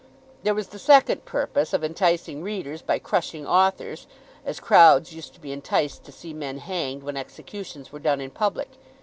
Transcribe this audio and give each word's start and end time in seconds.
There 0.41 0.55
was 0.55 0.69
the 0.69 0.79
second 0.79 1.25
purpose 1.25 1.73
of 1.73 1.83
enticing 1.83 2.41
readers 2.41 2.81
by 2.81 2.97
crushing 2.97 3.45
authors, 3.45 4.07
as 4.43 4.59
crowds 4.59 5.13
used 5.13 5.35
to 5.35 5.39
be 5.39 5.51
enticed 5.51 6.03
to 6.05 6.11
see 6.11 6.33
men 6.33 6.57
hanged 6.57 7.03
when 7.03 7.17
executions 7.17 7.91
were 7.91 7.99
done 7.99 8.19
in 8.19 8.31
public. 8.31 8.71